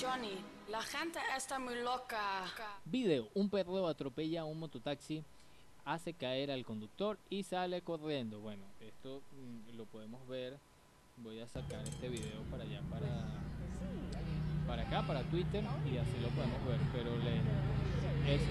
[0.01, 0.37] Johnny,
[0.69, 2.45] la gente está muy loca.
[2.85, 5.23] Video, un perro atropella a un mototaxi,
[5.85, 8.39] hace caer al conductor y sale corriendo.
[8.39, 10.57] Bueno, esto mm, lo podemos ver.
[11.17, 13.25] Voy a sacar este video para allá, para,
[14.67, 16.79] para acá, para Twitter, y así lo podemos ver.
[16.91, 17.37] Pero le,
[18.33, 18.41] es,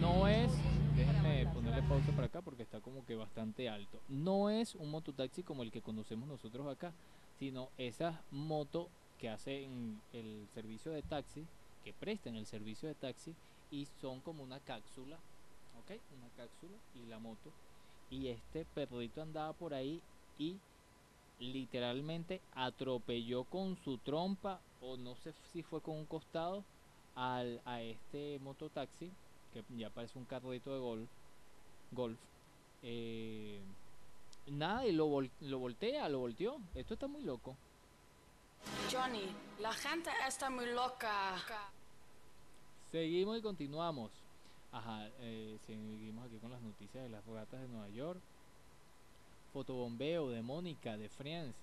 [0.00, 0.50] no es
[0.96, 4.00] Déjenme ponerle pausa para acá porque está como que bastante alto.
[4.08, 6.92] No es un mototaxi como el que conocemos nosotros acá,
[7.38, 11.46] sino esas motos que hacen el servicio de taxi,
[11.84, 13.34] que prestan el servicio de taxi
[13.70, 15.16] y son como una cápsula,
[15.80, 15.98] ¿ok?
[16.18, 17.50] Una cápsula y la moto.
[18.10, 20.00] Y este perrito andaba por ahí
[20.38, 20.58] y
[21.38, 26.64] literalmente atropelló con su trompa o no sé si fue con un costado
[27.14, 29.10] al, a este mototaxi
[29.52, 31.08] que ya parece un carrito de golf,
[31.92, 32.18] golf
[32.82, 33.60] eh,
[34.46, 35.08] nada, y lo,
[35.40, 36.58] lo voltea, lo volteó.
[36.74, 37.56] Esto está muy loco.
[38.90, 41.36] Johnny, la gente está muy loca.
[42.90, 44.10] Seguimos y continuamos.
[44.72, 48.20] Ajá, eh, seguimos aquí con las noticias de las ratas de Nueva York.
[49.52, 51.54] Fotobombeo de Mónica de Friends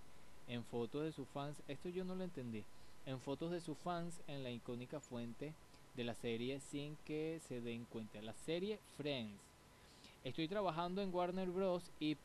[0.48, 1.62] en fotos de sus fans.
[1.68, 2.64] Esto yo no lo entendí.
[3.06, 5.54] En fotos de sus fans en la icónica fuente
[5.96, 8.22] de la serie sin que se den cuenta.
[8.22, 9.51] La serie Friends.
[10.24, 11.92] Estoy trabajando en Warner Bros.
[12.00, 12.16] y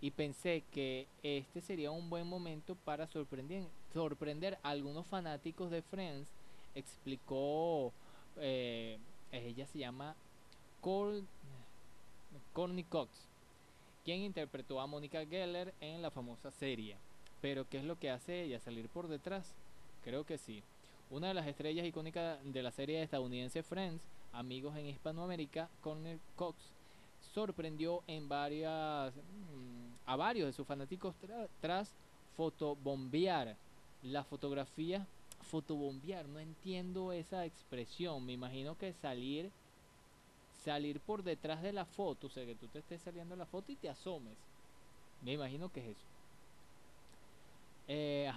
[0.00, 6.28] y pensé que este sería un buen momento para sorprender, a algunos fanáticos de Friends.
[6.74, 7.92] Explicó,
[8.36, 8.98] eh,
[9.30, 10.16] ella se llama
[10.80, 11.22] Cor
[12.52, 13.10] Courtney Cox,
[14.04, 16.96] quien interpretó a Monica Geller en la famosa serie.
[17.40, 18.58] Pero ¿qué es lo que hace ella?
[18.58, 19.54] ¿Salir por detrás?
[20.02, 20.64] Creo que sí.
[21.10, 26.72] Una de las estrellas icónicas de la serie estadounidense Friends, Amigos en Hispanoamérica, Courtney Cox,
[27.32, 31.14] sorprendió en varias mm, a varios de sus fanáticos
[31.60, 31.94] tras
[32.36, 33.56] fotobombear.
[34.02, 35.06] La fotografía
[35.50, 38.24] fotobombear no entiendo esa expresión.
[38.24, 39.50] Me imagino que salir
[40.64, 43.72] salir por detrás de la foto o sea que tú te estés saliendo la foto
[43.72, 44.36] y te asomes.
[45.22, 46.06] Me imagino que es eso.
[47.88, 48.30] Eh.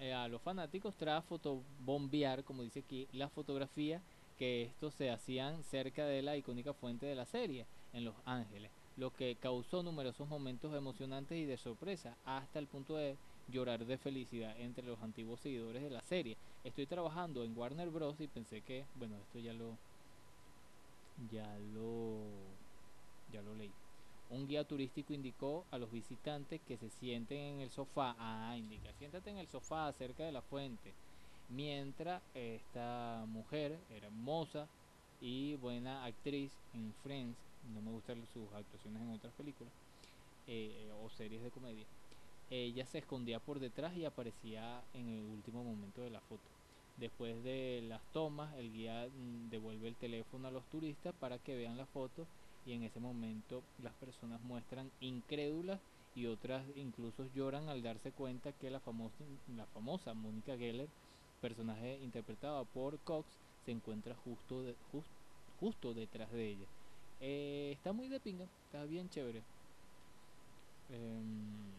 [0.00, 4.02] Eh, a los fanáticos tras fotobombear como dice aquí la fotografía
[4.36, 7.64] que estos se hacían cerca de la icónica fuente de la serie
[7.94, 12.96] en Los Ángeles, lo que causó numerosos momentos emocionantes y de sorpresa, hasta el punto
[12.96, 13.16] de
[13.48, 16.36] llorar de felicidad entre los antiguos seguidores de la serie.
[16.64, 18.20] Estoy trabajando en Warner Bros.
[18.20, 19.76] y pensé que, bueno, esto ya lo,
[21.30, 22.18] ya lo,
[23.32, 23.70] ya lo leí.
[24.30, 28.16] Un guía turístico indicó a los visitantes que se sienten en el sofá.
[28.18, 30.92] Ah, indica, siéntate en el sofá cerca de la fuente.
[31.48, 34.66] Mientras esta mujer, hermosa
[35.20, 37.36] y buena actriz en Friends,
[37.72, 39.72] no me gustan sus actuaciones en otras películas
[40.46, 41.86] eh, o series de comedia,
[42.50, 46.50] ella se escondía por detrás y aparecía en el último momento de la foto.
[46.96, 51.56] Después de las tomas, el guía mm, devuelve el teléfono a los turistas para que
[51.56, 52.26] vean la foto
[52.66, 55.80] y en ese momento las personas muestran incrédulas
[56.14, 59.24] y otras incluso lloran al darse cuenta que la famosa,
[59.56, 60.88] la famosa Mónica Geller,
[61.40, 63.26] personaje interpretado por Cox,
[63.64, 64.62] se encuentra justo,
[65.58, 66.66] justo detrás de ella.
[67.26, 69.42] Eh, está muy de pinga, está bien chévere.
[70.90, 71.72] Em,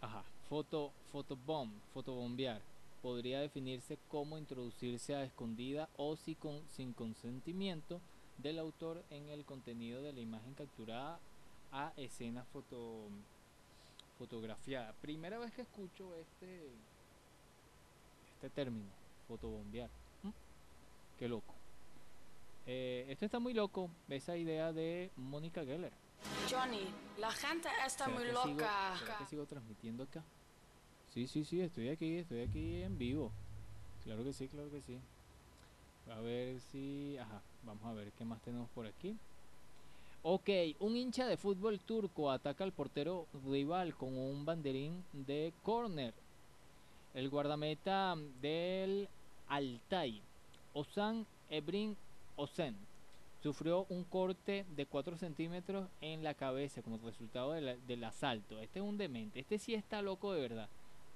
[0.00, 2.62] ajá, foto, fotobomb, fotobombear.
[3.02, 6.36] Podría definirse como introducirse a escondida o si
[6.68, 8.00] sin consentimiento
[8.38, 11.18] del autor en el contenido de la imagen capturada
[11.72, 13.08] a escena foto,
[14.18, 14.92] fotografiada.
[15.02, 16.62] Primera vez que escucho este,
[18.34, 18.90] este término,
[19.26, 19.90] fotobombear.
[20.22, 20.30] ¿Mm?
[21.18, 21.59] Qué loco.
[22.66, 25.92] Eh, esto está muy loco, esa idea de Mónica Geller.
[26.50, 26.86] Johnny,
[27.18, 28.96] la gente está muy loca.
[28.98, 30.22] Sigo, que sigo transmitiendo acá?
[31.12, 33.32] Sí, sí, sí, estoy aquí, estoy aquí en vivo.
[34.04, 34.98] Claro que sí, claro que sí.
[36.10, 37.16] A ver si...
[37.18, 39.16] Ajá, vamos a ver qué más tenemos por aquí.
[40.22, 46.12] Ok, un hincha de fútbol turco ataca al portero rival con un banderín de corner.
[47.14, 49.08] El guardameta del
[49.48, 50.20] Altay,
[50.74, 51.96] Osan Ebrin
[52.36, 52.76] Osen
[53.42, 58.60] sufrió un corte de 4 centímetros en la cabeza como resultado del asalto.
[58.60, 60.68] Este es un demente, este sí está loco de verdad.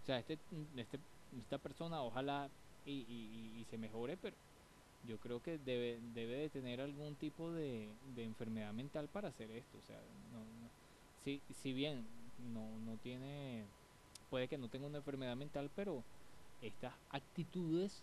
[0.03, 0.39] O sea, este,
[0.77, 0.99] este
[1.39, 2.49] esta persona ojalá
[2.87, 4.37] y, se mejore, pero
[5.07, 9.79] yo creo que debe, de tener algún tipo de, enfermedad mental para hacer esto.
[9.79, 9.99] O sea,
[11.25, 12.05] si, si bien
[12.53, 13.65] no, no tiene,
[14.31, 16.03] puede que no tenga una enfermedad mental, pero
[16.63, 18.03] estas actitudes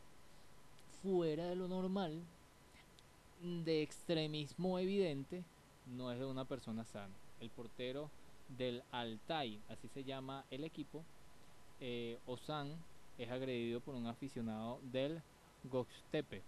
[1.01, 2.21] fuera de lo normal
[3.41, 5.43] de extremismo evidente
[5.87, 7.13] no es de una persona sana.
[7.39, 8.09] El portero
[8.57, 11.03] del Altai, así se llama el equipo,
[11.79, 12.75] eh, Osan,
[13.17, 15.21] es agredido por un aficionado del
[15.63, 16.43] Gokstepe.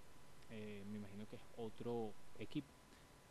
[0.51, 2.67] Eh, me imagino que es otro equipo.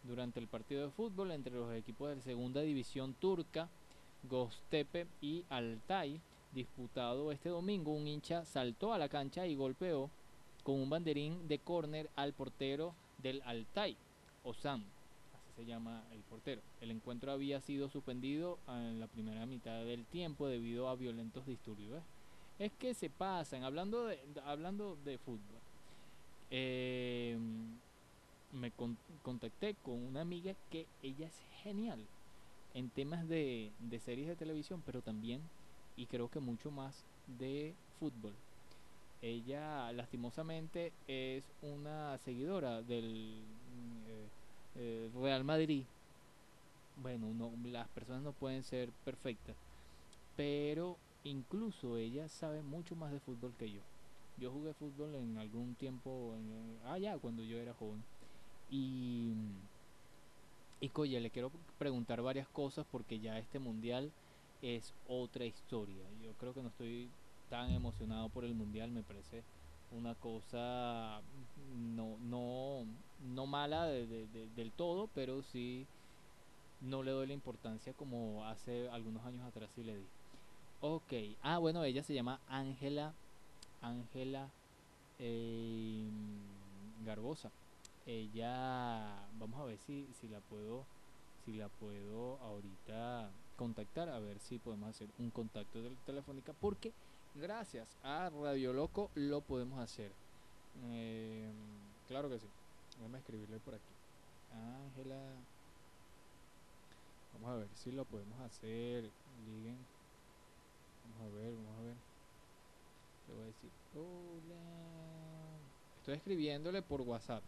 [0.03, 3.68] Durante el partido de fútbol entre los equipos de segunda división turca,
[4.29, 6.20] Gokstepe y Altai,
[6.53, 10.11] disputado este domingo, un hincha saltó a la cancha y golpeó
[10.64, 13.96] con un banderín de córner al portero del Altai,
[14.44, 14.85] Osam,
[15.35, 16.61] así se llama el portero.
[16.80, 22.02] El encuentro había sido suspendido en la primera mitad del tiempo debido a violentos disturbios.
[22.58, 25.61] Es que se pasan, hablando de, hablando de fútbol.
[26.50, 27.38] Eh,
[28.52, 28.70] me
[29.22, 32.06] contacté con una amiga que ella es genial
[32.74, 35.40] en temas de, de series de televisión, pero también,
[35.96, 37.04] y creo que mucho más,
[37.38, 38.35] de fútbol.
[39.24, 44.32] Ella lastimosamente es una seguidora del mm, eh,
[44.74, 45.90] eh, Real Madrid.
[46.94, 47.32] Bueno,
[47.64, 49.56] las personas no pueden ser perfectas,
[50.35, 53.88] pero incluso ella sabe mucho más de fútbol que yo.
[54.37, 58.06] Yo jugué fútbol en algún tiempo, en- ah, ya, cuando yo era joven.
[58.68, 59.35] Y,
[60.80, 64.14] y coye, le quiero preguntar varias cosas porque ya este mundial
[64.61, 66.11] es otra historia.
[66.12, 67.16] Yo creo que no estoy
[67.53, 69.43] tan emocionado por el mundial, me parece
[69.91, 71.21] una cosa
[71.95, 72.87] no, no,
[73.37, 75.85] no mala de- de- de- del todo, pero sí
[76.81, 80.05] no le doy la importancia como hace algunos años atrás sí le di.
[80.81, 81.12] Ok,
[81.43, 83.12] ah bueno, ella se llama Ángela,
[83.83, 84.49] Ángela
[85.19, 86.09] eh,
[87.05, 87.51] Garbosa.
[88.07, 90.87] Ella, vamos a ver si, si la puedo,
[91.45, 96.93] si la puedo ahorita contactar, a ver si podemos hacer un contacto tel- telefónica, porque
[97.35, 100.12] gracias a Radio Loco lo podemos hacer.
[100.85, 101.51] Eh,
[102.09, 102.47] claro que sí.
[102.97, 103.92] Déjame escribirle por aquí.
[104.53, 105.21] Ángela.
[107.35, 109.11] Vamos a ver si lo podemos hacer.
[109.47, 109.79] Liguen.
[111.05, 111.97] Vamos a ver, vamos a ver.
[113.29, 114.61] Le voy a decir, hola.
[115.99, 117.42] Estoy escribiéndole por WhatsApp.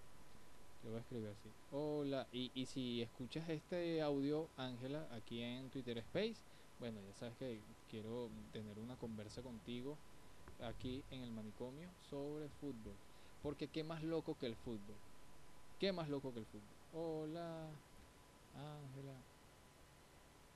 [0.82, 1.48] Le voy a escribir así.
[1.72, 2.26] Hola.
[2.32, 6.42] Y, y si escuchas este audio, Ángela, aquí en Twitter Space,
[6.78, 7.60] bueno, ya sabes que
[7.90, 9.96] quiero tener una conversa contigo
[10.60, 12.94] aquí en el manicomio sobre fútbol.
[13.42, 14.96] Porque qué más loco que el fútbol.
[15.78, 16.76] ¿Qué más loco que el fútbol?
[16.92, 17.68] Hola,
[18.54, 19.24] Ángela.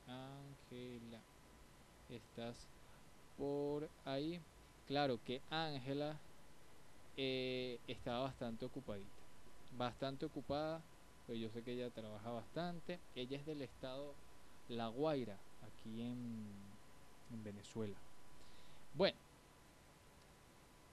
[0.06, 1.20] Ángela.
[2.08, 2.56] ¿Estás
[3.36, 4.40] por ahí?
[4.86, 6.18] Claro que Ángela
[7.16, 9.22] eh, estaba bastante ocupadita.
[9.70, 10.82] Bastante ocupada.
[11.26, 13.00] Pues yo sé que ella trabaja bastante.
[13.14, 14.14] Ella es del estado
[14.66, 16.46] La Guaira, aquí en,
[17.32, 17.96] en Venezuela.
[18.94, 19.16] Bueno.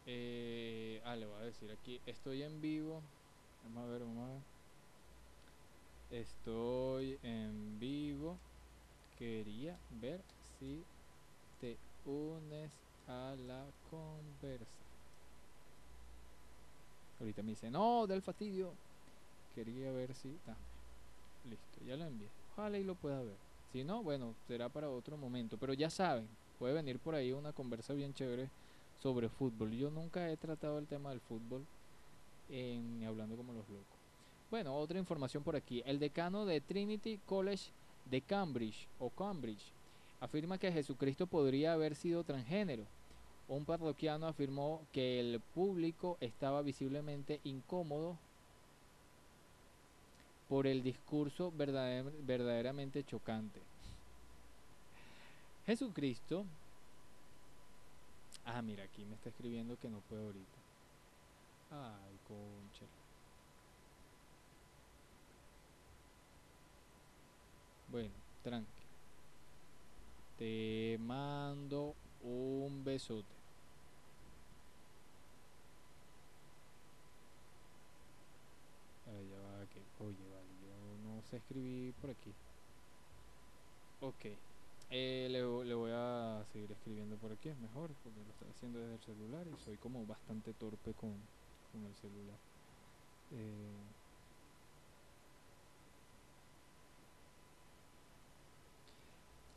[0.07, 3.01] Eh, ah, le voy a decir aquí, estoy en vivo.
[3.63, 6.21] Vamos a ver, vamos a ver.
[6.21, 8.37] Estoy en vivo.
[9.17, 10.21] Quería ver
[10.59, 10.83] si
[11.59, 12.71] te unes
[13.07, 14.85] a la conversa.
[17.19, 18.73] Ahorita me dice, no, del fastidio.
[19.55, 20.37] Quería ver si...
[20.47, 20.55] ah,
[21.49, 22.27] listo, ya lo envié.
[22.51, 23.37] Ojalá y lo pueda ver.
[23.75, 25.57] Si no, bueno, será para otro momento.
[25.57, 28.49] Pero ya saben, puede venir por ahí una conversa bien chévere
[29.03, 29.73] sobre fútbol.
[29.73, 31.65] Yo nunca he tratado el tema del fútbol
[32.47, 33.97] en Hablando como los locos.
[34.49, 35.83] Bueno, otra información por aquí.
[35.85, 37.65] El decano de Trinity College
[38.09, 39.73] de Cambridge o Cambridge
[40.21, 42.85] afirma que Jesucristo podría haber sido transgénero.
[43.49, 48.17] Un parroquiano afirmó que el público estaba visiblemente incómodo
[50.49, 53.61] por el discurso verdader- verdaderamente chocante.
[55.65, 56.45] Jesucristo
[58.45, 60.57] Ah, mira, aquí me está escribiendo que no puedo ahorita.
[61.71, 62.85] Ay, concha.
[67.91, 68.83] Bueno, tranqui.
[70.37, 73.35] Te mando un besote.
[79.07, 79.79] Ay, ya va, que.
[80.03, 80.34] Oye,
[81.35, 82.33] sé escribir por aquí.
[84.01, 84.25] Ok.
[84.89, 88.93] Eh, le voy a seguir escribiendo por aquí, es mejor, porque lo estoy haciendo desde
[88.93, 91.11] el celular y soy como bastante torpe con,
[91.71, 92.37] con el celular.
[93.31, 93.93] Eh,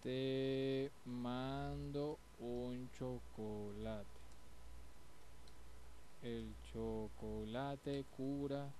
[0.03, 4.09] te mando un chocolate.
[6.23, 8.73] El chocolate cura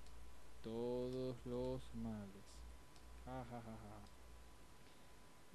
[0.63, 2.48] todos los males.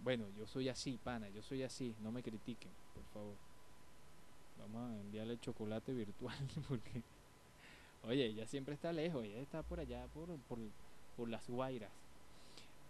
[0.04, 3.36] Bueno, yo soy así, pana, yo soy así, no me critiquen, por favor.
[4.60, 7.02] Vamos a enviarle chocolate virtual porque,
[8.04, 10.60] oye, ella siempre está lejos, ella está por allá, por, por,
[11.16, 11.92] por las guairas.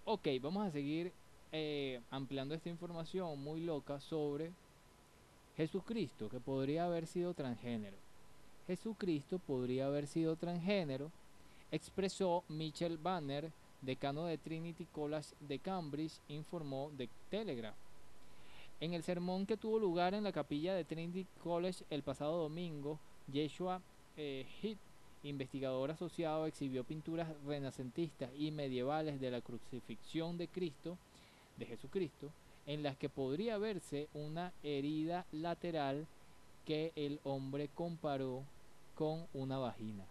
[0.05, 1.13] Ok, vamos a seguir
[1.51, 4.51] eh, ampliando esta información muy loca sobre
[5.55, 7.95] Jesucristo, que podría haber sido transgénero.
[8.65, 11.11] Jesucristo podría haber sido transgénero,
[11.71, 13.51] expresó Michel Banner,
[13.85, 17.75] decano de Trinity College de Cambridge, informó de Telegraph.
[18.79, 22.99] En el sermón que tuvo lugar en la capilla de Trinity College el pasado domingo,
[23.31, 23.81] Yeshua
[24.17, 24.45] eh,
[25.23, 30.97] investigador asociado, exhibió pinturas renacentistas y medievales de la crucifixión de Cristo,
[31.57, 32.29] de Jesucristo,
[32.65, 36.07] en las que podría verse una herida lateral
[36.65, 38.43] que el hombre comparó
[38.95, 40.05] con una vagina.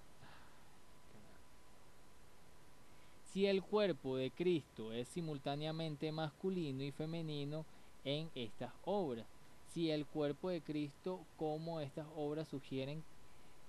[3.33, 7.65] Si el cuerpo de Cristo es simultáneamente masculino y femenino
[8.05, 9.27] en estas obras,
[9.73, 13.03] si el cuerpo de Cristo, como estas obras sugieren,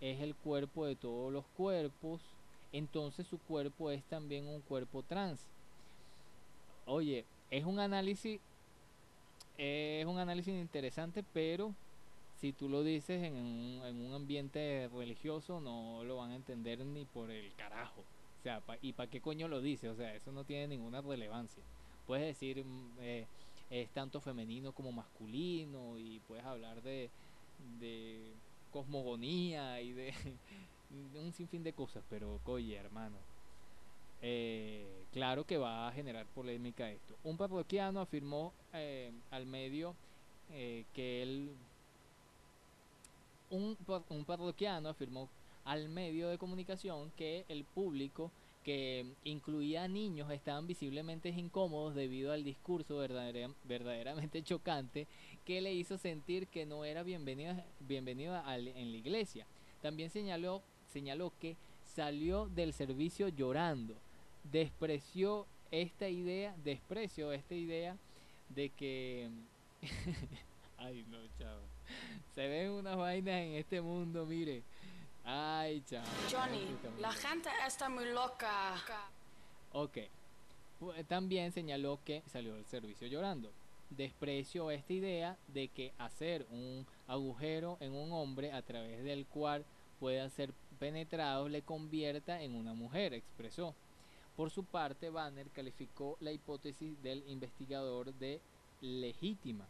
[0.01, 2.19] es el cuerpo de todos los cuerpos,
[2.73, 5.47] entonces su cuerpo es también un cuerpo trans.
[6.85, 8.41] Oye, es un análisis,
[9.57, 11.73] es un análisis interesante, pero
[12.41, 16.79] si tú lo dices en un, en un ambiente religioso, no lo van a entender
[16.79, 18.03] ni por el carajo.
[18.43, 19.87] O sea, pa- ¿y para qué coño lo dice?
[19.87, 21.63] O sea, eso no tiene ninguna relevancia.
[22.05, 23.25] Puedes decir, mm, eh,
[23.69, 27.09] es tanto femenino como masculino y puedes hablar de,
[28.69, 30.13] cosmogonía y de,
[31.15, 33.15] un sinfín de cosas, pero coye, hermano.
[34.21, 37.15] Eh, claro que va a generar polémica esto.
[37.23, 39.95] Un parroquiano afirmó eh, al medio
[40.49, 41.49] que él
[43.49, 43.77] un,
[44.09, 45.29] un parroquiano afirmó
[45.65, 48.31] al medio de comunicación que el público
[48.63, 55.05] que incluía niños estaban visiblemente incómodos debido al discurso verdadera- verdaderamente chocante
[55.45, 59.45] que le hizo sentir que no era bienvenido, bienvenido al- en la iglesia.
[59.81, 60.61] También señaló,
[60.93, 61.57] señaló que
[61.93, 63.95] salió del servicio llorando,
[64.51, 67.97] despreció esta idea, despreció esta idea
[68.49, 69.29] de que...
[70.77, 71.61] Ay, no, chavo.
[72.33, 74.63] Se ven unas vainas en este mundo, mire.
[75.25, 76.05] Ay, chavo.
[76.29, 76.67] Johnny,
[76.99, 78.75] la gente está muy loca.
[79.71, 79.97] Ok.
[81.07, 83.51] También señaló que salió del servicio llorando.
[83.89, 89.63] Desprecio esta idea de que hacer un agujero en un hombre a través del cual
[89.99, 93.73] pueda ser penetrado le convierta en una mujer, expresó.
[94.35, 98.41] Por su parte, Banner calificó la hipótesis del investigador de
[98.81, 99.65] legítima.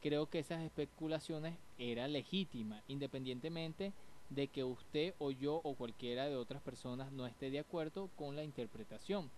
[0.00, 3.92] Creo que esas especulaciones eran legítimas, independientemente de
[4.50, 8.44] que usted o yo o cualquiera de otras personas no esté de acuerdo con la
[8.44, 9.30] interpretación.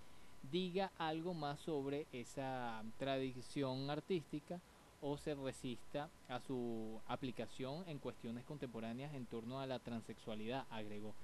[0.50, 4.60] Diga algo más sobre esa tradición artística
[5.00, 11.14] o se resista a su aplicación en cuestiones contemporáneas en torno a la transexualidad, agregó.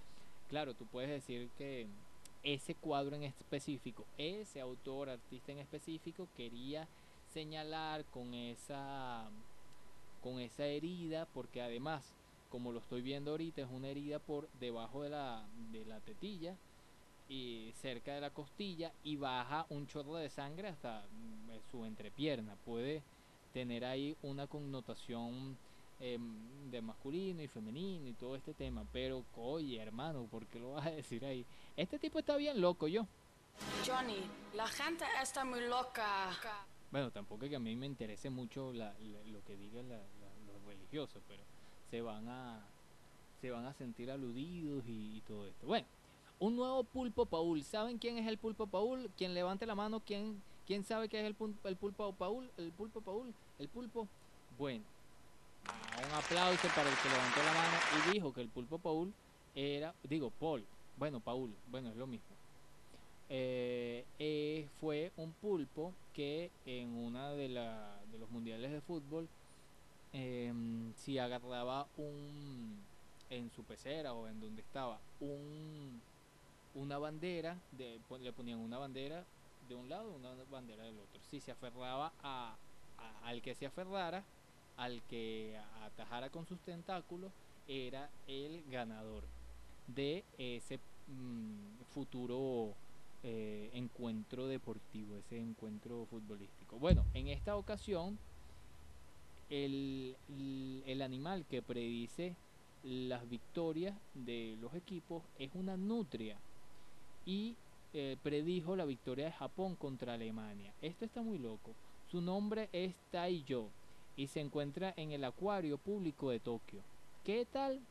[0.49, 1.87] Claro, tú puedes decir que
[2.43, 6.87] ese cuadro en específico, ese autor, artista en específico, quería
[7.33, 9.29] señalar con esa
[10.23, 12.13] con esa herida, porque además,
[12.51, 16.57] como lo estoy viendo ahorita, es una herida por debajo de la, de la tetilla
[17.29, 21.85] y cerca de la costilla y baja un chorro de sangre hasta mm, eh, su
[21.85, 22.55] entrepierna.
[22.65, 23.03] Puede
[23.53, 25.57] tener ahí una connotación
[25.99, 30.73] em, de masculino y femenino y todo este tema, pero oye hermano, ¿por qué lo
[30.75, 31.45] vas a decir ahí?
[31.77, 33.07] Este tipo está bien loco yo.
[33.87, 34.21] Johnny,
[34.55, 36.31] la gente está muy loca.
[36.93, 40.65] Bueno, tampoco es que a mí me interese mucho la- la- lo que digan los
[40.67, 41.43] religiosos, pero
[41.91, 42.61] se van a
[43.41, 45.67] se van a sentir aludidos y, todo esto.
[45.67, 45.87] Bueno,
[46.39, 47.63] un nuevo pulpo Paul.
[47.63, 49.11] ¿Saben quién es el pulpo Paul?
[49.17, 52.51] Quien levante la mano, ¿quién, quién sabe qué es el, pul- el pulpo Paul?
[52.57, 54.09] El pulpo Paul, el pulpo.
[54.59, 54.83] Bueno,
[55.69, 57.77] ah, un aplauso para el que levantó la mano
[58.09, 59.13] y dijo que el pulpo Paul
[59.55, 60.65] era, digo, Paul,
[60.97, 62.37] bueno, Paul, bueno, es lo mismo.
[63.29, 69.29] Eh, eh, fue un pulpo que en una de, la, de los mundiales de fútbol,
[70.21, 72.83] em, si agarraba un
[73.29, 76.01] en su pecera o en donde estaba un
[76.75, 79.25] una bandera, de, le ponían una bandera
[79.69, 81.21] de un lado, una bandera del otro.
[81.31, 82.55] Si se aferraba a-
[83.25, 84.23] al que se aferrara,
[84.77, 87.33] al que atajara con sus tentáculos,
[87.67, 89.25] era el ganador
[89.87, 92.75] de ese mm, futuro
[93.23, 96.79] eh, encuentro deportivo, ese encuentro futbolístico.
[96.79, 98.19] Bueno, en esta ocasión,
[99.49, 102.37] el, el- animal que predice
[102.83, 106.43] las victorias de los equipos es una nutria
[107.25, 107.59] y
[107.93, 110.75] eh, predijo la victoria de Japón contra Alemania.
[110.81, 111.79] Esto está muy loco.
[112.05, 113.75] Su nombre es Taiyo
[114.17, 116.87] y se encuentra en el acuario público de Tokio.
[117.23, 117.89] ¿Qué tal?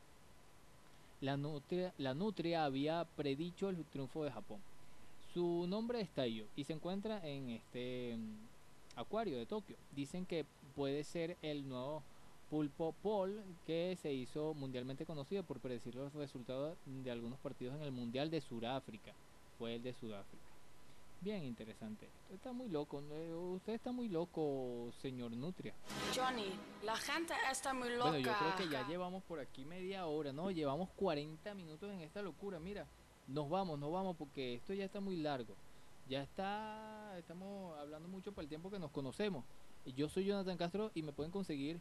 [1.20, 4.64] La nutria, la nutria había predicho el triunfo de Japón.
[5.18, 8.48] Su nombre es Taiyo y se encuentra en este mm,
[8.96, 9.78] acuario de Tokio.
[9.90, 10.46] Dicen que
[10.76, 12.02] puede ser el nuevo
[12.50, 17.82] pulpo Paul que se hizo mundialmente conocido por predecir los resultados de algunos partidos en
[17.82, 19.12] el Mundial de Sudáfrica.
[19.58, 20.44] Fue el de Sudáfrica.
[21.22, 22.08] Bien interesante.
[22.30, 23.02] Está muy loco.
[23.54, 25.74] Usted está muy loco, señor Nutria.
[26.14, 26.52] Johnny,
[26.84, 28.10] la gente está muy loca.
[28.10, 30.50] Bueno, yo creo que ya llevamos por aquí media hora, ¿no?
[30.50, 32.60] Llevamos 40 minutos en esta locura.
[32.60, 32.86] Mira,
[33.26, 35.56] nos vamos, nos vamos porque esto ya está muy largo.
[36.06, 39.44] Ya está, estamos hablando mucho por el tiempo que nos conocemos.
[39.94, 41.78] Yo soy Jonathan Castro y me pueden conseguir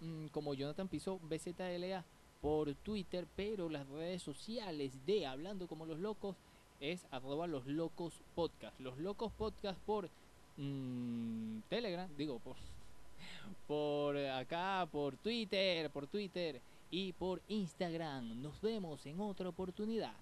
[0.00, 2.04] mm, como Jonathan Piso BZLA
[2.40, 6.36] por Twitter, pero las redes sociales de Hablando como los locos
[6.80, 8.78] es arroba los locos podcast.
[8.80, 10.08] Los locos podcast por
[10.56, 12.56] mm, Telegram, digo, por
[13.66, 18.40] por acá, por Twitter, por Twitter y por Instagram.
[18.40, 20.14] Nos vemos en otra oportunidad.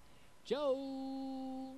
[0.45, 1.75] Chau.